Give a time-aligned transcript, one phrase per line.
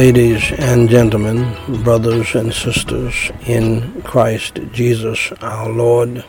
[0.00, 6.24] Ladies and gentlemen, brothers and sisters in Christ Jesus our Lord,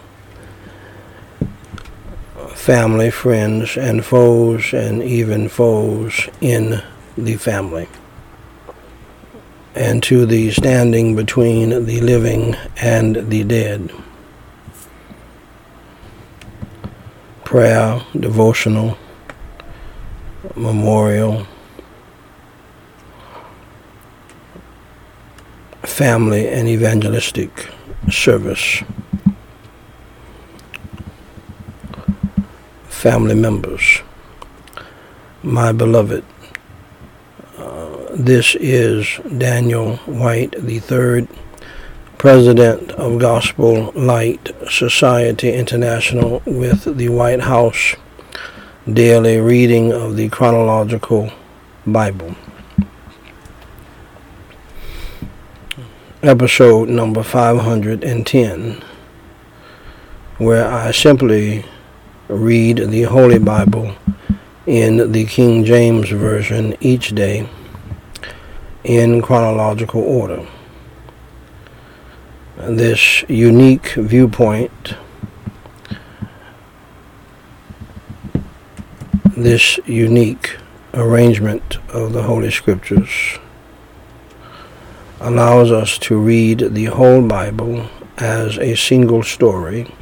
[2.49, 6.83] family, friends, and foes, and even foes in
[7.17, 7.87] the family,
[9.73, 13.89] and to the standing between the living and the dead.
[17.45, 18.97] Prayer, devotional,
[20.57, 21.47] memorial,
[25.91, 27.67] family and evangelistic
[28.09, 28.81] service.
[32.87, 34.01] Family members,
[35.43, 36.23] my beloved,
[37.57, 41.27] uh, this is Daniel Whyte III,
[42.17, 47.95] President of Gospel Light Society International, with the Whyte House
[48.91, 51.31] daily reading of the chronological
[51.85, 52.35] Bible.
[56.23, 58.83] Episode number 510,
[60.37, 61.65] where I simply
[62.27, 63.95] read the Holy Bible
[64.67, 67.49] in the King James Version each day
[68.83, 70.45] in chronological order.
[72.55, 74.93] This unique viewpoint,
[79.35, 80.57] this unique
[80.93, 83.39] arrangement of the Holy Scriptures
[85.21, 87.87] allows us to read the whole Bible
[88.17, 89.93] as a single story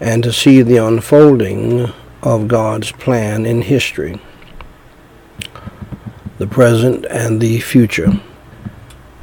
[0.00, 1.92] and to see the unfolding
[2.24, 4.20] of God's plan in history,
[6.38, 8.20] the present and the future.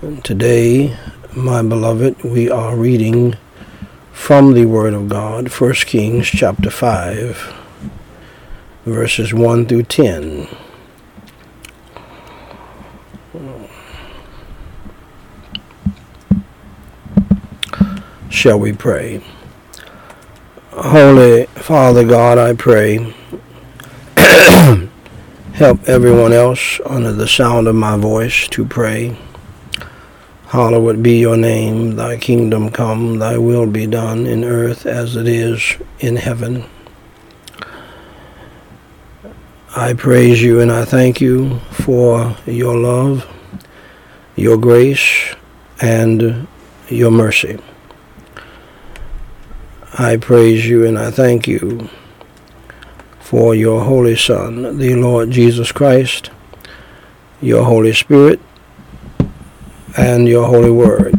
[0.02, 0.98] And today,
[1.36, 3.36] my beloved, we are reading
[4.14, 7.54] from the Word of God, 1 Kings chapter 5,
[8.86, 10.48] verses 1 through 10.
[18.34, 19.22] Shall we pray?
[20.72, 23.14] Holy Father God, I pray,
[25.54, 29.16] help everyone else under the sound of my voice to pray.
[30.48, 35.28] Hallowed be your name, thy kingdom come, thy will be done in earth as it
[35.28, 36.66] is in heaven.
[39.76, 43.32] I praise you and I thank you for your love,
[44.36, 45.36] your grace,
[45.80, 46.48] and
[46.90, 47.60] your mercy.
[49.96, 51.88] I praise you and I thank you
[53.20, 56.32] for your Holy Son, the Lord Jesus Christ,
[57.42, 58.40] your Holy Spirit,
[59.96, 61.14] and your Holy Word.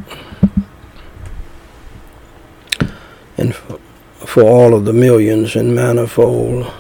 [3.36, 6.72] And for all of the millions and manifold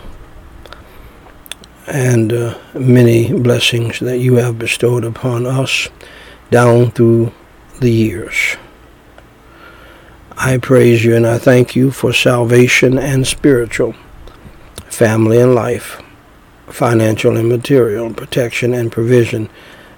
[1.86, 5.88] and uh, many blessings that you have bestowed upon us
[6.50, 7.32] down through
[7.80, 8.56] the years.
[10.46, 13.94] I praise you and I thank you for salvation and spiritual,
[14.90, 16.02] family and life,
[16.66, 19.48] financial and material, protection and provision,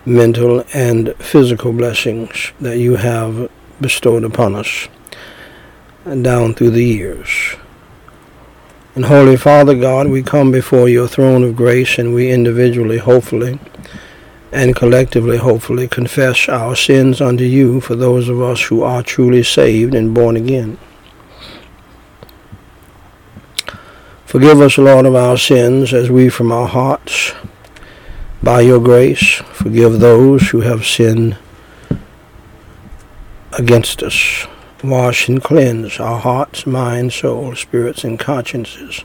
[0.04, 4.86] mental and physical blessings that you have bestowed upon us
[6.04, 7.56] down through the years.
[8.94, 13.58] And Holy Father God, we come before your throne of grace and we individually, hopefully,
[14.52, 19.42] and collectively, hopefully, confess our sins unto you for those of us who are truly
[19.42, 20.78] saved and born again.
[24.24, 27.32] Forgive us, Lord, of our sins as we from our hearts,
[28.42, 31.36] by your grace, forgive those who have sinned
[33.52, 34.46] against us.
[34.84, 39.04] Wash and cleanse our hearts, minds, souls, spirits, and consciences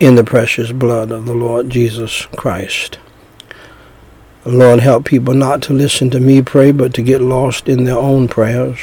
[0.00, 2.98] in the precious blood of the Lord Jesus Christ.
[4.44, 7.98] Lord, help people not to listen to me pray, but to get lost in their
[7.98, 8.78] own prayers.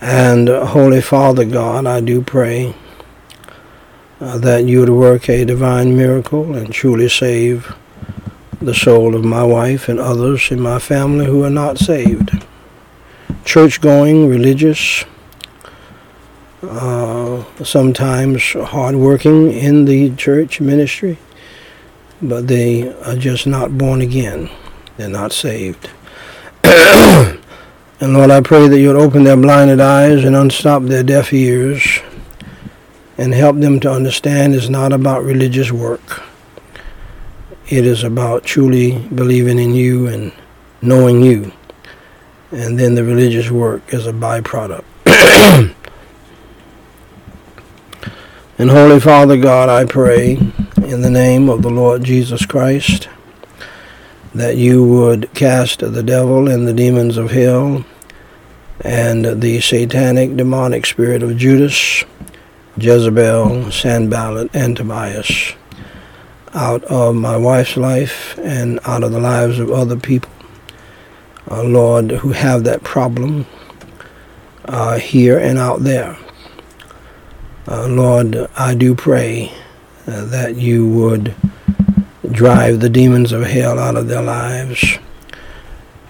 [0.00, 2.74] And uh, Holy Father God, I do pray
[4.18, 7.74] uh, that you would work a divine miracle and truly save
[8.60, 12.44] the soul of my wife and others in my family who are not saved.
[13.44, 15.04] Church going, religious,
[16.62, 21.18] uh, sometimes hardworking in the church ministry
[22.22, 24.50] but they are just not born again.
[24.96, 25.90] They're not saved.
[26.64, 27.38] and
[28.00, 32.00] Lord, I pray that you would open their blinded eyes and unstop their deaf ears
[33.16, 36.22] and help them to understand it's not about religious work.
[37.68, 40.32] It is about truly believing in you and
[40.82, 41.52] knowing you.
[42.50, 44.84] And then the religious work is a byproduct.
[48.58, 50.52] and Holy Father God, I pray
[50.90, 53.08] in the name of the Lord Jesus Christ
[54.34, 57.84] that you would cast the devil and the demons of hell
[58.80, 62.02] and the satanic demonic spirit of Judas,
[62.76, 65.52] Jezebel, Sanballat, and Tobias
[66.54, 70.32] out of my wife's life and out of the lives of other people,
[71.48, 73.46] uh, Lord, who have that problem
[74.64, 76.16] uh, here and out there.
[77.68, 79.52] Uh, Lord, I do pray
[80.10, 81.34] uh, that you would
[82.32, 84.98] drive the demons of hell out of their lives,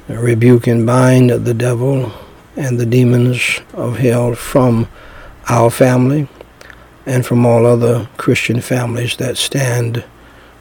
[0.08, 2.12] rebuke and bind the devil
[2.56, 4.88] and the demons of hell from
[5.49, 6.29] our family
[7.05, 10.05] and from all other Christian families that stand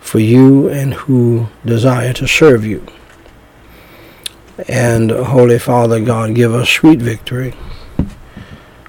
[0.02, 2.86] for you and who desire to serve you.
[4.68, 7.54] And Holy Father God, give us sweet victory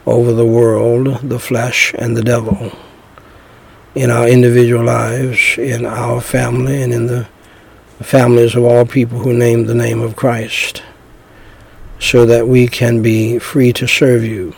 [0.06, 2.72] over the world, the flesh, and the devil
[3.94, 7.26] in our individual lives, in our family, and in the
[8.00, 10.82] families of all people who name the name of Christ,
[11.98, 14.54] so that we can be free to serve you.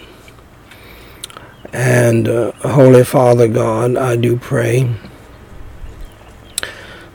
[1.73, 4.95] And uh, Holy Father God, I do pray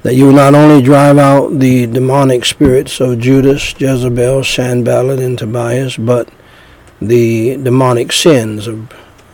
[0.02, 5.38] that you will not only drive out the demonic spirits of Judas, Jezebel, Sanballat, and
[5.38, 6.30] Tobias, but
[7.02, 8.92] the demonic sins of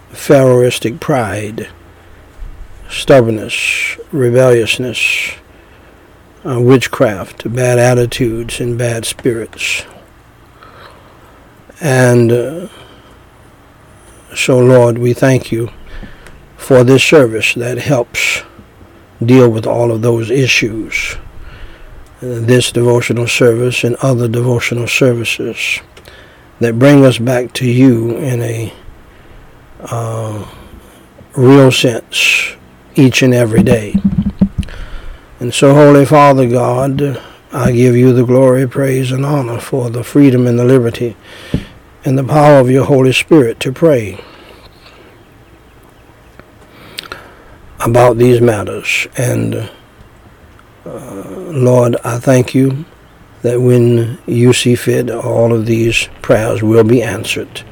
[0.09, 1.69] Pharaohistic pride,
[2.89, 5.33] stubbornness, rebelliousness,
[6.45, 9.85] uh, witchcraft, bad attitudes, and bad spirits.
[11.81, 12.67] And uh,
[14.35, 15.69] so, Lord, we thank you
[16.57, 18.43] for this service that helps
[19.23, 21.17] deal with all of those issues.
[22.21, 25.81] This devotional service and other devotional services
[26.59, 28.73] that bring us back to you in a
[29.81, 30.49] uh,
[31.35, 32.55] real sense
[32.95, 33.95] each and every day.
[35.39, 40.03] And so, Holy Father God, I give you the glory, praise, and honor for the
[40.03, 41.15] freedom and the liberty
[42.05, 44.23] and the power of your Holy Spirit to pray
[47.79, 49.07] about these matters.
[49.17, 49.69] And
[50.85, 52.85] uh, Lord, I thank you
[53.41, 57.63] that when you see fit, all of these prayers will be answered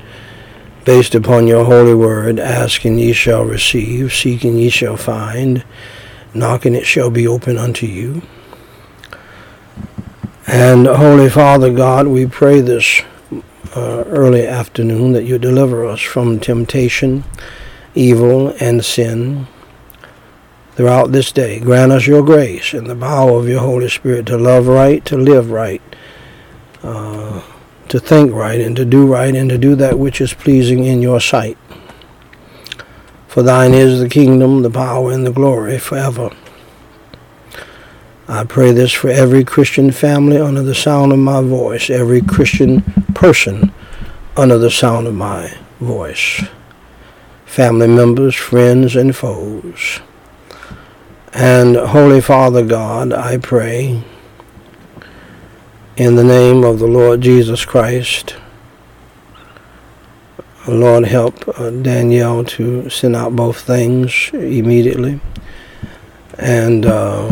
[0.86, 5.64] based upon your holy word, asking ye shall receive, seeking ye shall find,
[6.34, 8.22] knocking it shall be open unto you.
[10.48, 13.02] And Holy Father God, we pray this
[13.76, 17.24] uh, early afternoon that you deliver us from temptation,
[17.96, 19.48] evil, and sin
[20.74, 21.60] throughout this day.
[21.60, 25.16] Grant us your grace and the power of your Holy Spirit to love right, to
[25.16, 25.82] live right,
[26.84, 27.42] uh,
[27.92, 31.02] to think right and to do right and to do that which is pleasing in
[31.02, 31.58] your sight.
[33.28, 36.30] For thine is the kingdom, the power, and the glory forever.
[38.30, 42.82] I pray this for every Christian family under the sound of my voice, every Christian
[43.14, 43.74] person
[44.38, 46.46] under the sound of my voice,
[47.46, 50.00] family members, friends, and foes.
[51.34, 54.02] And Holy Father God, I pray
[56.02, 58.36] in the name of the Lord Jesus Christ.
[60.68, 65.22] Lord, help uh, Danielle to send out both things immediately.
[66.40, 67.30] And uh,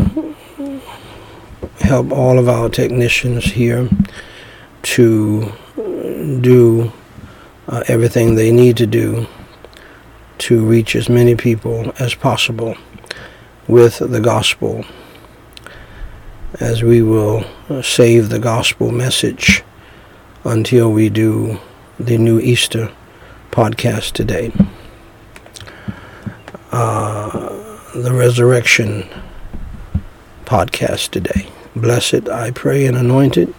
[1.79, 3.89] help all of our technicians here
[4.83, 5.51] to
[6.39, 6.91] do
[7.69, 9.25] uh, everything they need to do
[10.45, 12.75] to reach as many people as possible
[13.67, 14.85] with the gospel
[16.59, 17.43] as we will
[17.81, 19.63] save the gospel message
[20.43, 21.59] until we do
[21.99, 22.91] the new Easter
[23.51, 24.51] podcast today.
[26.71, 27.49] Uh,
[27.93, 29.07] the resurrection
[30.45, 31.47] podcast today.
[31.75, 33.53] Blessed, I pray, and anointed.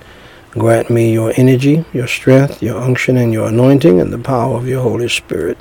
[0.50, 4.66] Grant me your energy, your strength, your unction, and your anointing, and the power of
[4.66, 5.58] your Holy Spirit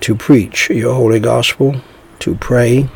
[0.00, 1.76] to preach your holy gospel,
[2.18, 2.88] to pray,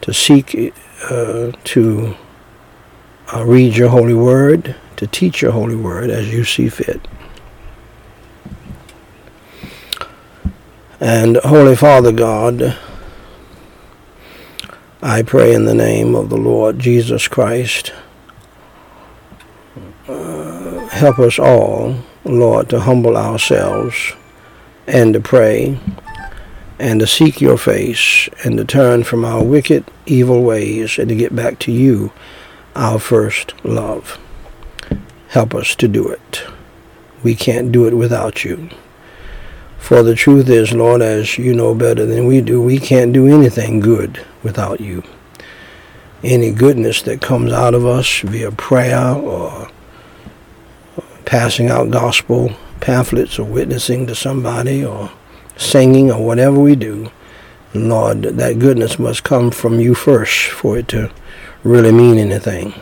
[0.00, 0.72] to seek,
[1.10, 2.16] uh, to
[3.32, 7.06] uh, read your holy word, to teach your holy word as you see fit.
[11.00, 12.76] And Holy Father God,
[15.00, 17.92] I pray in the name of the Lord Jesus Christ,
[20.08, 24.14] uh, help us all, Lord, to humble ourselves
[24.88, 25.78] and to pray
[26.80, 31.14] and to seek your face and to turn from our wicked, evil ways and to
[31.14, 32.10] get back to you
[32.78, 34.18] our first love.
[35.28, 36.42] Help us to do it.
[37.22, 38.70] We can't do it without you.
[39.78, 43.26] For the truth is, Lord, as you know better than we do, we can't do
[43.26, 45.02] anything good without you.
[46.22, 49.68] any goodness that comes out of us via prayer or
[51.24, 55.10] passing out gospel pamphlets or witnessing to somebody or
[55.56, 57.10] singing or whatever we do,
[57.74, 61.10] Lord, that goodness must come from you first for it to
[61.64, 62.74] really mean anything.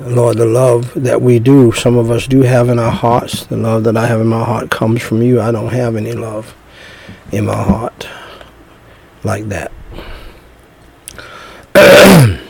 [0.00, 3.56] Lord, the love that we do, some of us do have in our hearts, the
[3.56, 5.40] love that I have in my heart comes from you.
[5.40, 6.54] I don't have any love
[7.32, 8.08] in my heart
[9.22, 9.70] like that.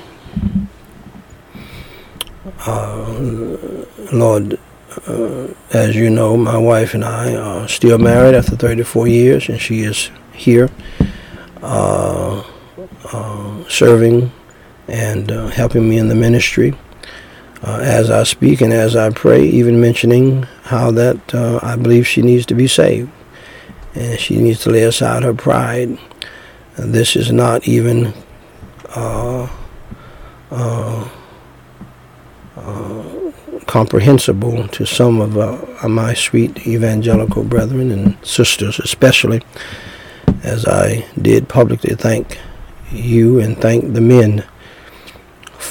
[2.67, 4.59] uh, Lord,
[5.09, 9.61] uh, as you know, my wife and I are still married after 34 years, and
[9.61, 10.71] she is here
[11.63, 12.43] uh,
[13.13, 14.33] uh serving
[14.91, 16.75] and uh, helping me in the ministry.
[17.63, 22.23] Uh, as I speak and as I pray, even mentioning how that I believe she
[22.23, 23.11] needs to be saved
[23.95, 25.99] and she needs to lay aside her pride.
[26.79, 28.15] This is not even
[28.95, 29.49] uh,
[30.51, 31.09] uh,
[32.57, 33.33] uh,
[33.67, 39.43] comprehensible to some of uh, my sweet evangelical brethren and sisters, especially
[40.43, 42.39] as I did publicly thank
[42.91, 44.45] you and thank the men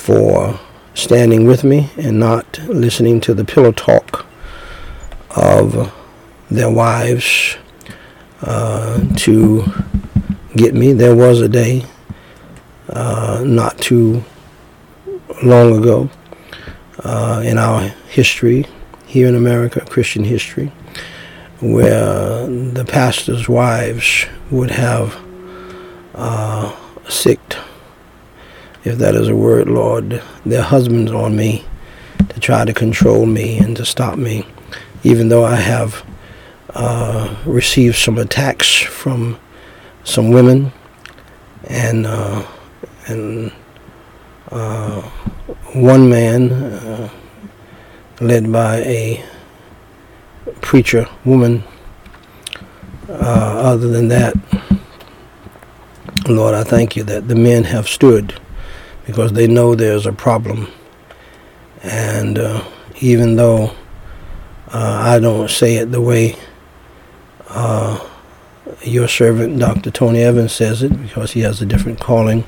[0.09, 0.59] for
[0.95, 4.25] standing with me and not listening to the pillow talk
[5.35, 5.93] of
[6.49, 7.57] their wives
[8.41, 9.63] uh, to
[10.55, 10.93] get me.
[10.93, 11.85] There was a day
[12.89, 14.23] uh, not too
[15.43, 16.09] long ago
[17.03, 18.65] uh, in our history
[19.05, 20.71] here in America, Christian history,
[21.59, 25.15] where the pastors' wives would have
[26.15, 26.75] uh,
[27.07, 27.59] sicked,
[28.89, 31.63] if that is a word, Lord, their husbands on me
[32.29, 34.45] to try to control me and to stop me,
[35.03, 36.03] even though I have
[36.73, 39.39] uh, received some attacks from
[40.03, 40.71] some women
[41.65, 42.45] and uh,
[43.05, 43.51] and
[44.51, 45.01] uh,
[45.73, 47.09] one man uh,
[48.21, 49.23] led by a
[50.61, 51.63] preacher woman.
[53.07, 54.35] Uh, other than that,
[56.27, 58.39] Lord, I thank you that the men have stood
[59.09, 60.67] because they know there's a problem.
[61.81, 62.63] And uh,
[63.01, 63.71] even though
[64.71, 66.35] uh, I don't say it the way
[67.49, 68.07] uh,
[68.83, 69.89] your servant, Dr.
[69.89, 72.43] Tony Evans, says it because he has a different calling.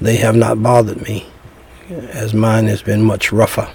[0.00, 1.28] They have not bothered me,
[1.88, 3.72] as mine has been much rougher.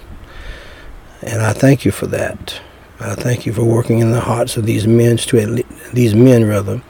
[1.22, 2.60] And I thank you for that.
[3.00, 6.14] I thank you for working in the hearts of these men to at le- these
[6.14, 6.82] men rather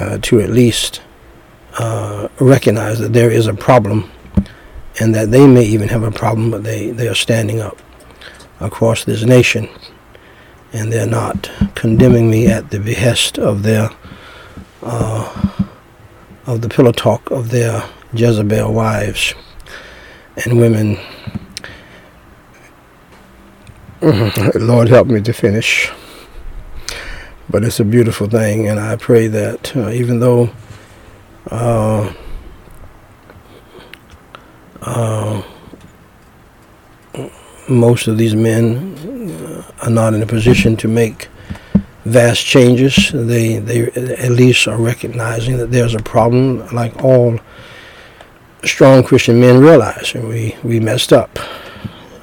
[0.00, 1.02] uh, to at least
[1.78, 4.10] uh, recognize that there is a problem,
[5.00, 7.78] and that they may even have a problem, but they, they are standing up
[8.60, 9.68] across this nation
[10.72, 13.90] and they're not condemning me at the behest of their
[14.82, 15.52] uh,
[16.46, 19.34] of the pillow talk of their Jezebel wives
[20.44, 20.98] and women.
[24.54, 25.90] Lord, help me to finish.
[27.48, 30.50] But it's a beautiful thing, and I pray that uh, even though
[31.50, 32.12] uh,
[34.82, 35.42] uh,
[37.68, 41.28] most of these men are not in a position to make
[42.04, 43.10] vast changes.
[43.12, 47.40] They they at least are recognizing that there's a problem, like all
[48.64, 51.38] strong Christian men realize, and we we messed up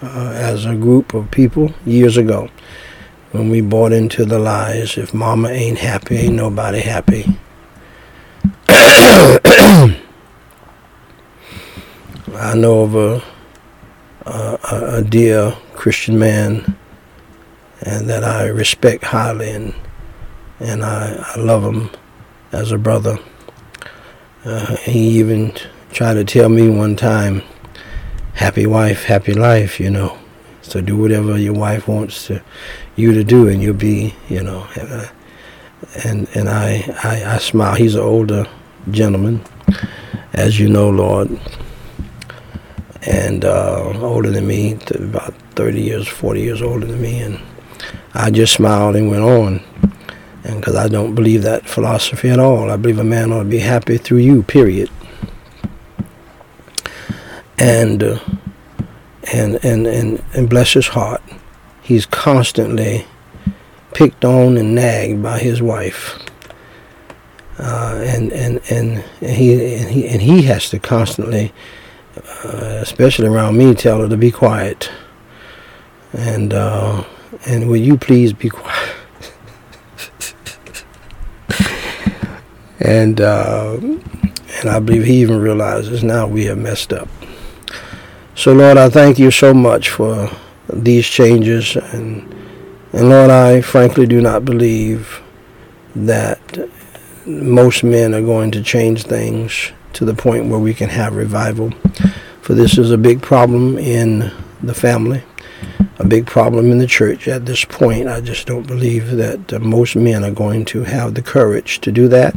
[0.01, 2.49] uh, as a group of people years ago
[3.31, 4.97] when we bought into the lies.
[4.97, 7.37] If Mama ain't happy, ain't nobody happy.
[12.35, 13.23] I know of a,
[14.25, 16.77] a, a dear Christian man
[17.81, 19.73] and that I respect highly and
[20.59, 21.89] and I, I love him
[22.51, 23.17] as a brother.
[24.45, 25.53] Uh, he even
[25.91, 27.41] tried to tell me one time,
[28.33, 30.17] happy wife, happy life, you know.
[30.61, 32.41] So do whatever your wife wants to,
[32.95, 34.65] you to do and you'll be, you know.
[34.75, 35.07] And, uh,
[36.05, 37.75] and, and I, I, I smile.
[37.75, 38.47] He's an older
[38.89, 39.43] gentleman,
[40.31, 41.29] as you know, Lord,
[43.05, 47.19] and uh, older than me, about 30 years, 40 years older than me.
[47.19, 47.39] And
[48.13, 49.61] I just smiled and went on.
[50.43, 52.69] And because I don't believe that philosophy at all.
[52.69, 54.89] I believe a man ought to be happy through you, period.
[57.57, 58.19] And, uh,
[59.31, 61.21] and, and, and, and bless his heart,
[61.81, 63.05] he's constantly
[63.93, 66.19] picked on and nagged by his wife.
[67.59, 71.53] Uh, and, and, and, he, and, he, and he has to constantly,
[72.43, 74.91] uh, especially around me, tell her to be quiet.
[76.11, 77.03] And, uh,
[77.45, 78.95] and will you please be quiet?
[82.79, 83.77] and uh,
[84.63, 87.09] And I believe he even realizes now we have messed up.
[88.33, 90.29] So, Lord, I thank you so much for
[90.71, 91.75] these changes.
[91.75, 92.33] And,
[92.93, 95.21] and Lord, I frankly do not believe
[95.95, 96.39] that
[97.25, 101.73] most men are going to change things to the point where we can have revival.
[102.43, 104.29] For this is a big problem in
[104.61, 105.23] the family,
[105.97, 107.29] a big problem in the church.
[107.29, 111.13] At this point, I just don't believe that uh, most men are going to have
[111.13, 112.35] the courage to do that.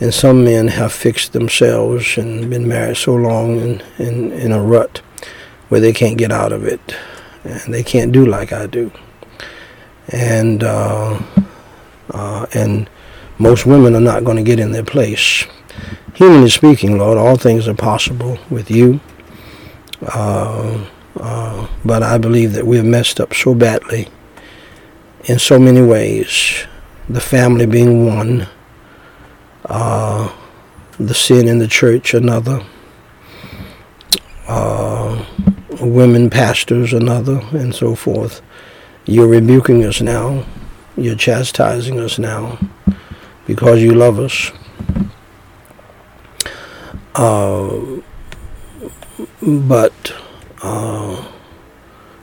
[0.00, 4.62] And some men have fixed themselves and been married so long in, in, in a
[4.62, 5.02] rut
[5.68, 6.96] where they can't get out of it.
[7.44, 8.90] And they can't do like I do.
[10.08, 11.20] And, uh,
[12.10, 12.88] uh, and
[13.36, 15.44] most women are not going to get in their place.
[16.14, 19.00] Humanly speaking, Lord, all things are possible with you.
[20.00, 20.86] Uh,
[21.18, 24.08] uh, but I believe that we have messed up so badly
[25.24, 26.66] in so many ways.
[27.08, 28.46] The family being one,
[29.64, 30.32] uh,
[30.98, 32.64] the sin in the church another,
[34.46, 35.24] uh,
[35.80, 38.40] women pastors another, and so forth.
[39.04, 40.46] You're rebuking us now.
[40.96, 42.58] You're chastising us now
[43.48, 44.52] because you love us.
[47.14, 48.00] Uh,
[49.42, 50.14] but
[50.62, 51.24] uh,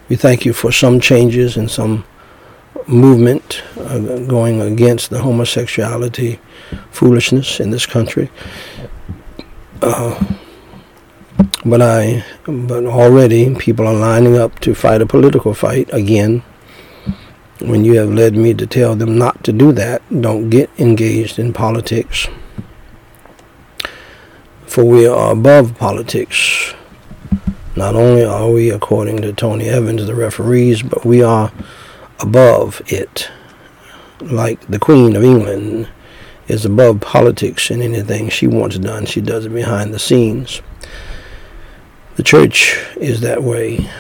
[0.10, 2.04] we thank you for some changes and some
[2.88, 6.40] movement uh, going against the homosexuality
[6.92, 8.30] foolishness in this country.
[9.82, 10.36] Uh,
[11.64, 16.44] but I, but already people are lining up to fight a political fight again.
[17.60, 21.38] When you have led me to tell them not to do that, don't get engaged
[21.38, 22.28] in politics.
[24.72, 26.74] For we are above politics.
[27.76, 31.52] Not only are we, according to Tony Evans, the referees, but we are
[32.22, 33.30] above it.
[34.22, 35.90] Like the Queen of England
[36.48, 40.62] is above politics and anything she wants done, she does it behind the scenes.
[42.16, 43.92] The church is that way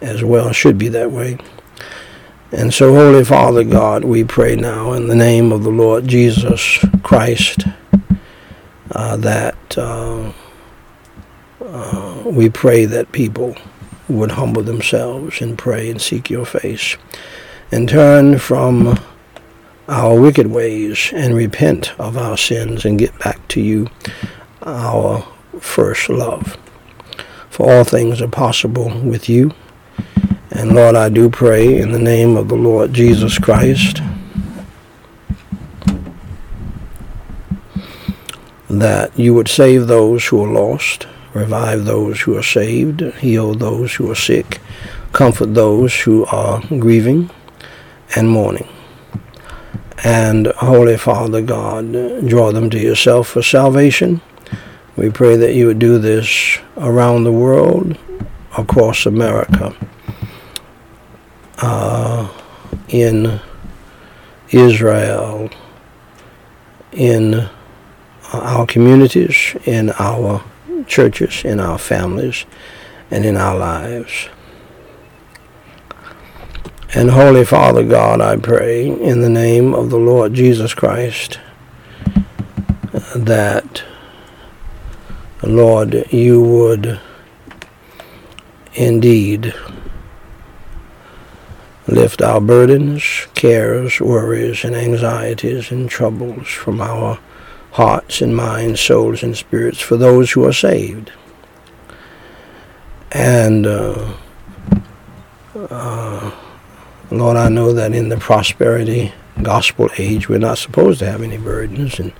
[0.00, 1.38] as well, should be that way.
[2.52, 6.78] And so, Holy Father God, we pray now in the name of the Lord Jesus
[7.02, 7.64] Christ
[8.92, 9.78] uh, that.
[9.78, 10.32] Uh,
[11.62, 13.54] uh, we pray that people
[14.08, 16.96] would humble themselves and pray and seek your face
[17.70, 18.98] and turn from
[19.88, 23.88] our wicked ways and repent of our sins and get back to you,
[24.62, 25.26] our
[25.60, 26.56] first love.
[27.50, 29.52] For all things are possible with you.
[30.50, 34.00] And Lord, I do pray in the name of the Lord Jesus Christ
[38.70, 43.94] that you would save those who are lost revive those who are saved, heal those
[43.94, 44.60] who are sick,
[45.12, 47.30] comfort those who are grieving
[48.16, 48.68] and mourning.
[50.02, 51.92] And Holy Father God,
[52.26, 54.20] draw them to yourself for salvation.
[54.96, 57.96] We pray that you would do this around the world,
[58.56, 59.74] across America,
[61.58, 62.28] uh,
[62.88, 63.40] in
[64.50, 65.50] Israel,
[66.92, 67.48] in
[68.32, 70.42] Uh, our communities, in our
[70.86, 72.44] churches, in our families,
[73.10, 74.28] and in our lives.
[76.94, 81.38] And Holy Father God, I pray in the name of the Lord Jesus Christ
[83.14, 83.82] that,
[85.42, 87.00] Lord, you would
[88.74, 89.54] indeed
[91.86, 97.18] lift our burdens, cares, worries, and anxieties and troubles from our
[97.72, 101.12] hearts and minds, souls and spirits for those who are saved.
[103.12, 104.14] And uh,
[105.54, 106.30] uh,
[107.10, 111.38] Lord, I know that in the prosperity gospel age, we're not supposed to have any
[111.38, 112.12] burdens and,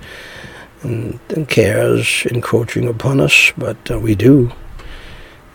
[0.81, 4.51] and, and cares encroaching upon us, but uh, we do.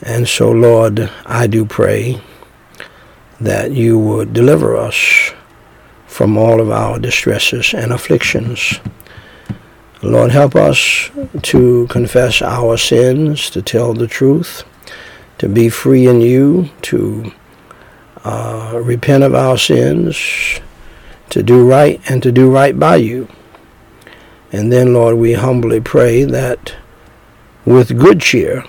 [0.03, 2.21] And so, Lord, I do pray
[3.41, 5.33] that you would deliver us
[6.07, 8.81] from all of our distresses and afflictions
[10.09, 11.11] Lord, help us
[11.43, 14.65] to confess our sins, to tell the truth,
[15.39, 17.33] to be free in you, to
[18.25, 20.61] uh, repent of our sins,
[21.31, 23.29] to do right, and to do right by you.
[24.53, 26.75] And then, Lord, we humbly pray that
[27.65, 28.65] with good cheer,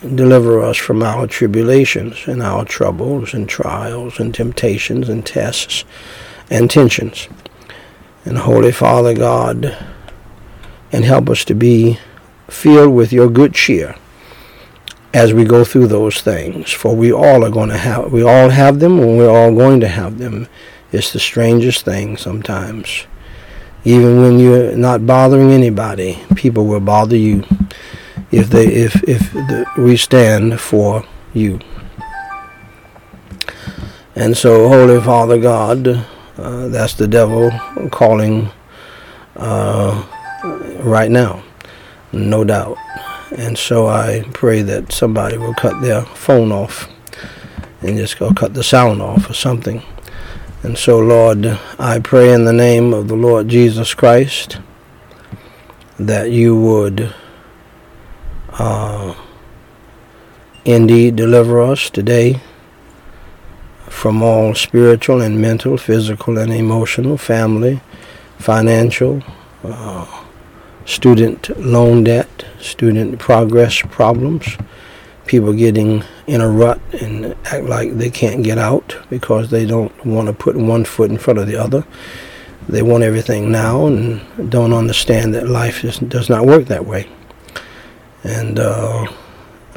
[0.00, 5.84] deliver us from our tribulations and our troubles and trials and temptations and tests
[6.50, 7.28] and tensions.
[8.24, 9.76] And Holy Father God,
[10.92, 11.98] and help us to be
[12.48, 13.96] filled with your good cheer
[15.14, 16.70] as we go through those things.
[16.70, 19.80] For we all are going to have, we all have them, and we're all going
[19.80, 20.48] to have them.
[20.92, 23.06] It's the strangest thing sometimes
[23.84, 27.44] Even when you're not bothering anybody, people will bother you
[28.30, 31.58] if they if if the, we stand for you.
[34.14, 36.06] And so, Holy Father God,
[36.38, 37.50] uh, that's the devil
[37.90, 38.50] calling
[39.36, 40.06] uh,
[40.82, 41.42] right now,
[42.12, 42.76] no doubt.
[43.36, 46.88] And so I pray that somebody will cut their phone off
[47.80, 49.82] and just go cut the sound off or something.
[50.62, 54.58] And so, Lord, I pray in the name of the Lord Jesus Christ
[55.98, 57.12] that you would
[58.52, 59.14] uh,
[60.64, 62.40] indeed deliver us today
[63.88, 67.80] from all spiritual and mental, physical and emotional, family,
[68.38, 69.22] financial,
[69.64, 70.21] uh,
[70.84, 74.56] student loan debt, student progress problems,
[75.26, 80.04] people getting in a rut and act like they can't get out because they don't
[80.04, 81.84] want to put one foot in front of the other.
[82.68, 87.08] They want everything now and don't understand that life is, does not work that way.
[88.24, 89.06] And uh,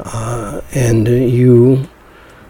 [0.00, 1.88] uh, and you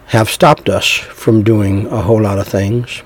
[0.07, 3.03] have stopped us from doing a whole lot of things.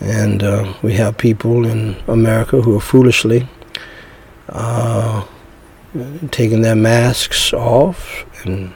[0.00, 3.48] And uh, we have people in America who are foolishly
[4.48, 5.26] uh,
[6.30, 8.74] taking their masks off and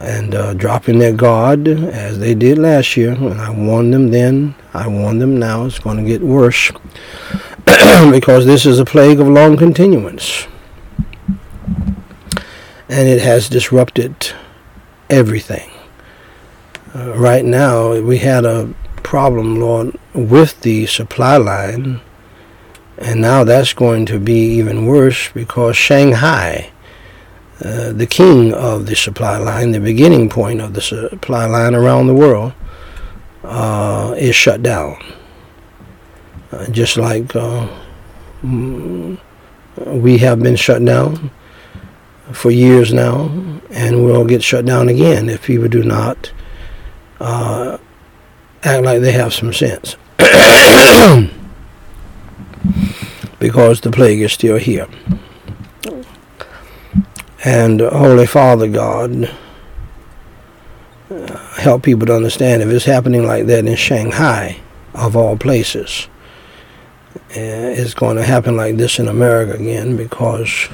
[0.00, 3.12] and uh, dropping their guard as they did last year.
[3.12, 4.54] And I warned them then.
[4.72, 5.64] I warned them now.
[5.64, 6.70] It's going to get worse
[8.10, 10.46] because this is a plague of long continuance,
[12.88, 14.32] and it has disrupted
[15.10, 15.70] everything.
[16.94, 22.00] Uh, right now, we had a problem, Lord, with the supply line,
[22.98, 26.70] and now that's going to be even worse because Shanghai,
[27.64, 32.08] uh, the king of the supply line, the beginning point of the supply line around
[32.08, 32.52] the world,
[33.44, 34.96] uh, is shut down.
[36.50, 37.68] Uh, just like uh,
[38.42, 39.18] mm,
[39.76, 41.30] we have been shut down
[42.32, 43.26] for years now,
[43.70, 46.32] and we'll get shut down again if people do not
[47.20, 47.78] uh,
[48.64, 49.96] act like they have some sense.
[53.38, 54.88] because the plague is still here.
[57.44, 59.30] And Holy Father God,
[61.10, 64.60] uh, help people to understand if it's happening like that in Shanghai,
[64.94, 66.08] of all places,
[67.14, 70.68] uh, it's going to happen like this in America again because,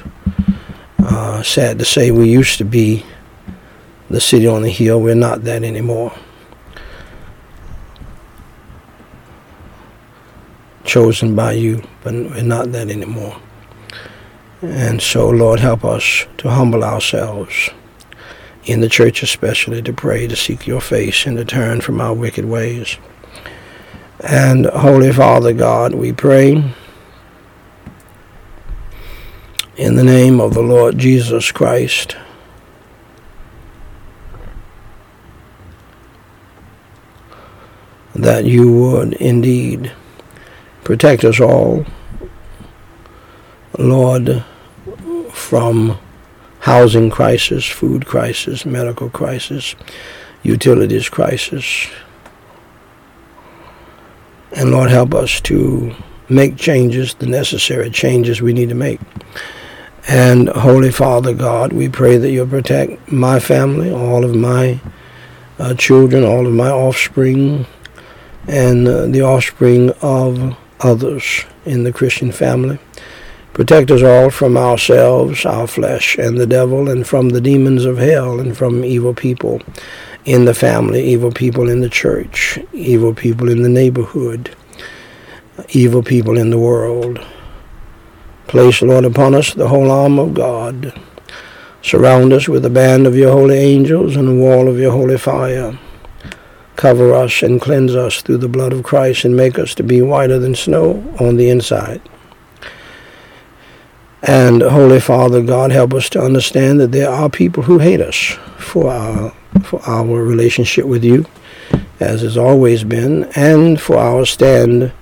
[1.00, 3.04] uh, sad to say, we used to be
[4.08, 5.00] the city on the hill.
[5.00, 6.12] We're not that anymore.
[10.84, 13.40] Chosen by you, but we're not that anymore.
[14.62, 17.70] And so, Lord, help us to humble ourselves,
[18.64, 22.14] in the church especially, to pray, to seek your face, and to turn from our
[22.14, 22.96] wicked ways.
[24.20, 26.74] And, Holy Father God, we pray
[29.76, 32.16] in the name of the Lord Jesus Christ.
[38.14, 39.92] That you would indeed
[40.84, 41.86] Protect us all,
[43.78, 44.44] Lord,
[45.32, 45.98] from
[46.60, 49.74] housing crisis, food crisis, medical crisis,
[50.42, 51.88] utilities crisis.
[54.52, 55.94] And Lord, help us to
[56.28, 59.00] make changes, the necessary changes we need to make.
[60.06, 64.80] And Holy Father God, we pray that you'll protect my family, all of my
[65.58, 67.64] uh, children, all of my offspring,
[68.46, 72.78] and uh, the offspring of others in the Christian family.
[73.52, 77.98] Protect us all from ourselves, our flesh, and the devil, and from the demons of
[77.98, 79.62] hell, and from evil people
[80.24, 84.54] in the family, evil people in the church, evil people in the neighborhood,
[85.68, 87.24] evil people in the world.
[88.48, 90.92] Place, Lord, upon us the whole arm of God.
[91.82, 95.18] Surround us with a band of your holy angels and a wall of your holy
[95.18, 95.78] fire.
[96.84, 100.02] Cover us and cleanse us through the blood of Christ and make us to be
[100.02, 102.02] whiter than snow on the inside.
[104.22, 108.36] And Holy Father, God, help us to understand that there are people who hate us
[108.58, 109.30] for our
[109.62, 111.24] for our relationship with you,
[112.00, 114.92] as has always been, and for our stand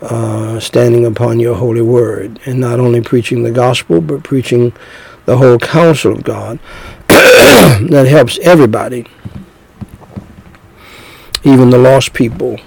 [0.00, 4.72] uh, standing upon your holy word, and not only preaching the gospel, but preaching
[5.26, 6.58] the whole counsel of God
[7.08, 9.06] that helps everybody
[11.44, 12.58] even the lost people.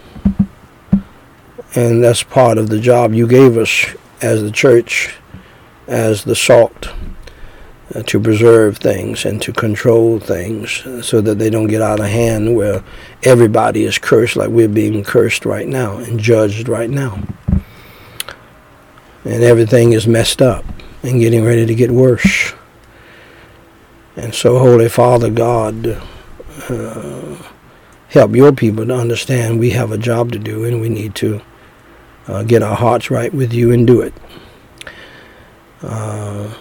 [1.76, 5.16] And that's part of the job you gave us as the church,
[5.88, 6.90] as the salt,
[7.94, 12.08] uh, to preserve things and to control things so that they don't get out of
[12.08, 12.84] hand where
[13.24, 17.20] everybody is cursed like we're being cursed right now and judged right now.
[19.26, 20.66] and everything is messed up
[21.02, 22.54] and getting ready to get worse.
[24.16, 26.02] And so, Holy Father God,
[26.70, 27.36] uh,
[28.14, 31.42] help your people to understand we have a job to do and we need to
[32.28, 34.14] uh, get our hearts right with you and do it.
[35.82, 36.54] Uh,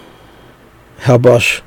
[0.97, 1.61] help us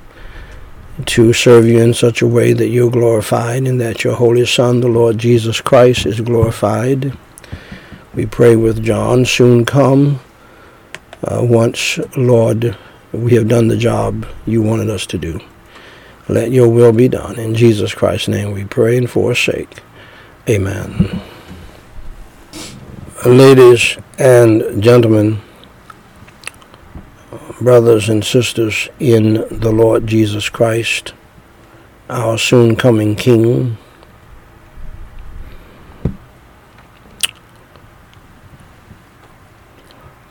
[1.05, 4.79] to serve you in such a way that you're glorified and that your Holy Son,
[4.79, 7.15] the Lord Jesus Christ, is glorified.
[8.15, 10.19] We pray with John, soon come.
[11.23, 12.75] Uh, once, Lord,
[13.11, 15.39] we have done the job you wanted us to do.
[16.27, 17.37] Let your will be done.
[17.37, 19.79] In Jesus Christ's name we pray and forsake.
[20.49, 21.21] Amen.
[23.25, 25.39] Ladies and gentlemen,
[27.61, 31.13] brothers and sisters in the Lord Jesus Christ,
[32.09, 33.77] our soon coming King,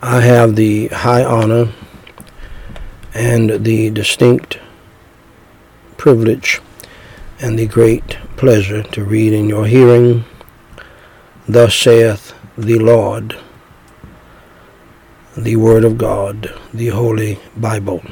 [0.02, 1.72] I have the high honor
[3.14, 4.58] and the distinct
[6.04, 6.60] privilege
[7.40, 10.22] and the great pleasure to read in your hearing,
[11.48, 13.38] Thus saith the Lord,
[15.34, 18.02] the Word of God, the Holy Bible.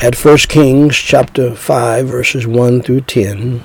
[0.00, 3.62] At 1 Kings chapter 5, verses 1 through 10,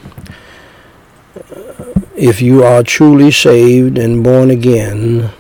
[2.16, 5.32] if you are truly saved and born again,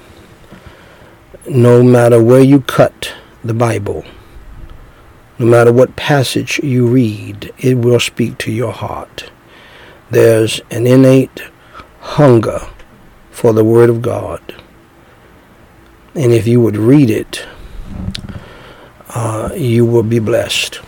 [1.47, 4.03] no matter where you cut the Bible,
[5.39, 9.29] no matter what passage you read, it will speak to your heart.
[10.09, 11.43] There's an innate
[11.99, 12.67] hunger
[13.29, 14.41] for the Word of God.
[16.15, 17.45] And if you would read it,
[19.09, 20.81] uh, you will be blessed.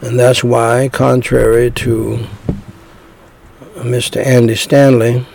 [0.00, 2.26] And that's why, contrary to
[3.74, 4.24] Mr.
[4.24, 5.26] Andy Stanley,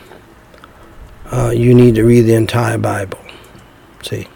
[1.31, 3.19] uh, you need to read the entire Bible.
[4.01, 4.27] See,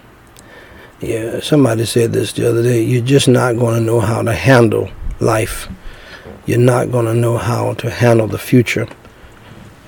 [1.02, 2.82] yeah, somebody said this the other day.
[2.82, 5.70] You're just not going to know how to handle life.
[6.46, 8.88] You're not going to know how to handle the future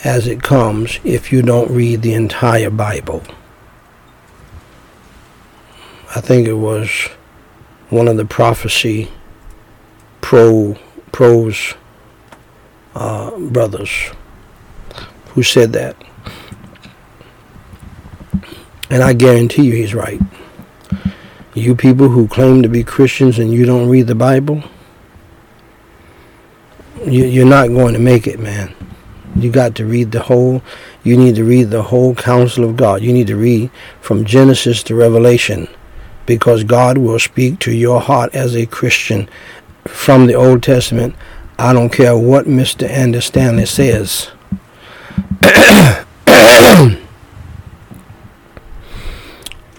[0.04, 3.24] as it comes if you don't read the entire Bible.
[6.16, 6.90] I think it was
[7.90, 9.10] one of the prophecy
[10.22, 10.78] pro
[11.12, 11.74] pros
[12.96, 14.12] uh, brothers
[15.30, 15.96] who said that.
[18.90, 20.22] And I guarantee you he's right.
[21.54, 24.64] You people who claim to be Christians and you don't read the Bible,
[27.06, 28.74] you, are not going to make it, man.
[29.36, 30.62] You got to read the whole,
[31.04, 33.02] you need to read the whole counsel of God.
[33.02, 33.70] You need to read
[34.02, 35.68] from Genesis to Revelation
[36.26, 39.30] because God will speak to your heart as a Christian
[39.86, 41.16] from the Old Testament.
[41.58, 42.90] I don't care what Mr.
[42.90, 44.32] Andy Stanley says.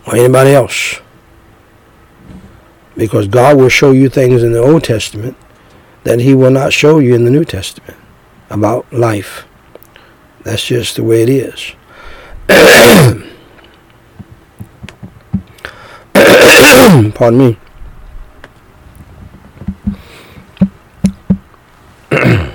[0.06, 1.01] or anybody else.
[2.96, 5.36] Because God will show you things in the Old Testament
[6.04, 7.98] that he will not show you in the New Testament
[8.50, 9.46] about life.
[10.42, 11.72] That's just the way it is.
[17.14, 17.56] Pardon me.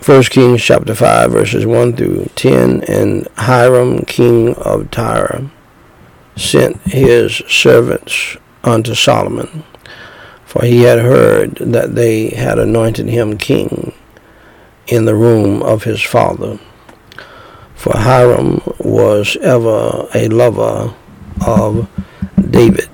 [0.00, 5.50] First Kings chapter 5 verses 1 through 10 and Hiram king of Tyre
[6.40, 9.64] sent his servants unto Solomon
[10.44, 13.92] for he had heard that they had anointed him king
[14.86, 16.58] in the room of his father
[17.74, 20.94] for Hiram was ever a lover
[21.46, 21.88] of
[22.50, 22.88] David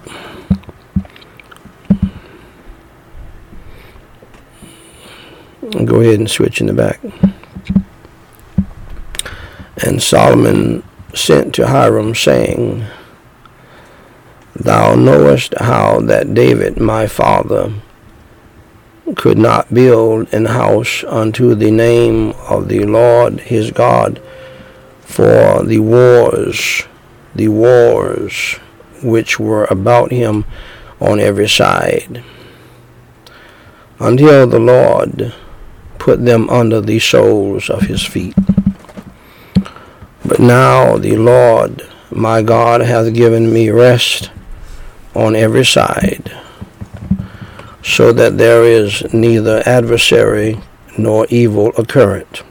[5.85, 7.01] go ahead and switch in the back.
[9.85, 10.83] And Solomon
[11.15, 12.85] sent to Hiram, saying,
[14.59, 17.75] Thou knowest how that David my father
[19.15, 24.21] could not build an house unto the name of the Lord his God
[25.01, 26.85] for the wars,
[27.35, 28.55] the wars
[29.03, 30.47] which were about him
[31.01, 32.25] on every side,
[33.99, 35.35] until the Lord
[35.99, 38.35] put them under the soles of his feet.
[40.25, 44.31] But now the Lord my God hath given me rest
[45.17, 46.31] on every side,
[47.83, 50.61] so that there is neither adversary
[50.99, 52.43] nor evil occurrent.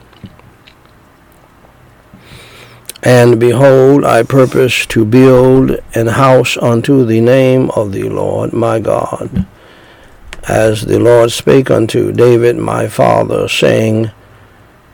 [3.04, 8.80] And behold, I purpose to build an house unto the name of the Lord my
[8.80, 9.46] God
[10.48, 14.12] as the Lord spake unto David my father, saying,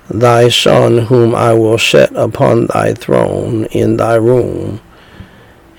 [0.09, 4.81] thy son whom I will set upon thy throne in thy room.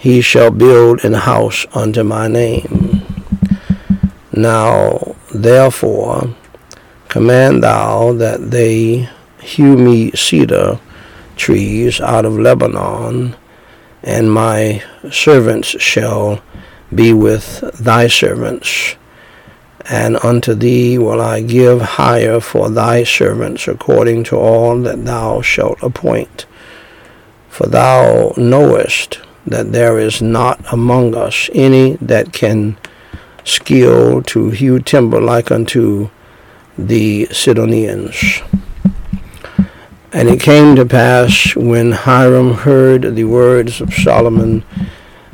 [0.02, 3.02] He shall build an house unto my name.
[4.32, 6.34] Now therefore
[7.08, 9.08] command thou that they
[9.40, 10.80] hew me cedar
[11.36, 13.36] trees out of Lebanon,
[14.02, 16.42] and my servants shall
[16.92, 18.96] be with thy servants
[19.88, 25.42] and unto thee will I give hire for thy servants according to all that thou
[25.42, 26.46] shalt appoint.
[27.48, 32.76] For thou knowest that there is not among us any that can
[33.44, 36.10] skill to hew timber like unto
[36.78, 38.40] the Sidonians.
[40.12, 44.62] And it came to pass when Hiram heard the words of Solomon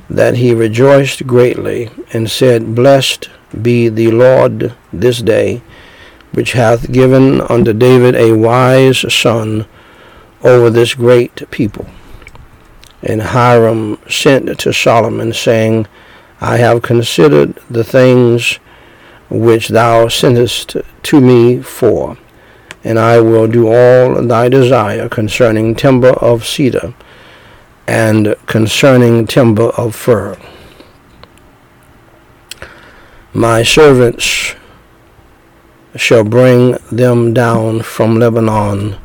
[0.08, 3.28] that he rejoiced greatly and said, Blessed
[3.60, 5.62] be the Lord this day,
[6.32, 9.66] which hath given unto David a wise son
[10.42, 11.86] over this great people.
[13.02, 15.86] And Hiram sent to Solomon, saying,
[16.40, 18.58] I have considered the things
[19.30, 22.16] which thou sentest to me for,
[22.82, 26.94] and I will do all thy desire concerning timber of cedar
[27.86, 30.36] and concerning timber of fir.
[33.32, 34.54] My servants
[35.96, 38.96] shall bring them down from Lebanon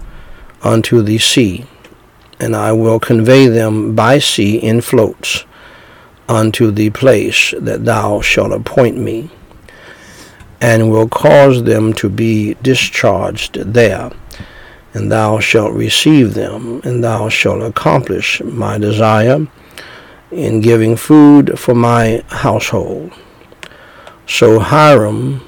[0.61, 1.65] unto the sea,
[2.43, 5.45] and I will convey them by sea in floats
[6.27, 9.29] unto the place that thou shalt appoint me,
[10.59, 14.11] and will cause them to be discharged there.
[14.93, 19.47] And thou shalt receive them, and thou shalt accomplish my desire
[20.29, 23.13] in giving food for my household.
[24.27, 25.47] So Hiram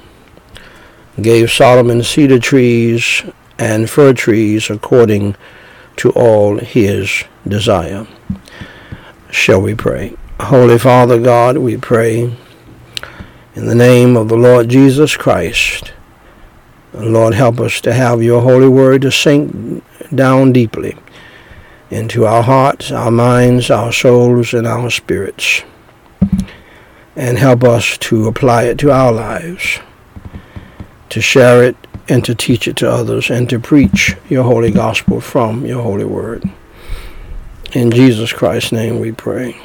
[1.20, 3.22] gave Solomon cedar trees
[3.58, 5.36] and fir trees according
[5.96, 8.06] to all his desire.
[9.30, 10.16] Shall we pray?
[10.40, 12.36] Holy Father God, we pray
[13.54, 15.92] in the name of the Lord Jesus Christ.
[16.92, 19.82] Lord, help us to have your holy word to sink
[20.14, 20.96] down deeply
[21.90, 25.62] into our hearts, our minds, our souls, and our spirits
[27.16, 29.80] and help us to apply it to our lives,
[31.10, 31.76] to share it
[32.08, 36.04] and to teach it to others, and to preach your holy gospel from your holy
[36.04, 36.48] word.
[37.72, 39.60] In Jesus Christ's name we pray.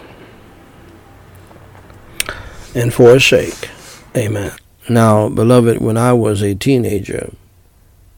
[2.74, 3.70] And for his sake,
[4.16, 4.54] amen.
[4.90, 7.32] Now, beloved, when I was a teenager,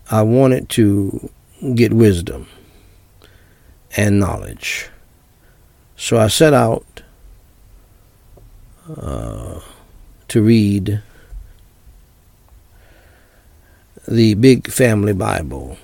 [0.10, 1.30] I wanted to
[1.76, 2.48] get wisdom
[3.98, 4.90] and knowledge.
[5.98, 7.02] So I set out
[8.98, 9.60] uh,
[10.30, 11.02] to read
[14.08, 15.78] the Big Family Bible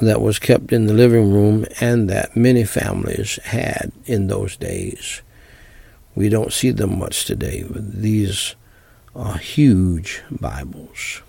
[0.00, 5.22] that was kept in the living room and that many families had in those days.
[6.14, 8.54] We don't see them much today, but these
[9.14, 11.22] are huge Bibles.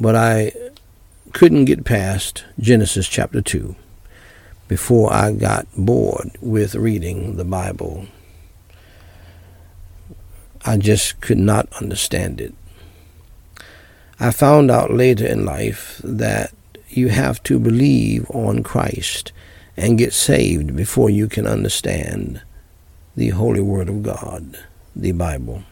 [0.00, 0.52] But I
[1.32, 3.76] couldn't get past Genesis chapter 2
[4.68, 8.06] before I got bored with reading the Bible.
[10.66, 12.52] I just could not understand it.
[14.18, 16.52] I found out later in life that
[16.88, 19.32] you have to believe on Christ
[19.76, 22.40] and get saved before you can understand
[23.14, 24.58] the Holy Word of God,
[24.94, 25.62] the Bible.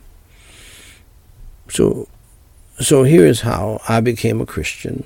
[1.69, 2.09] So,
[2.79, 5.05] so here is how I became a Christian.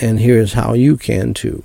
[0.00, 1.64] And here's how you can too.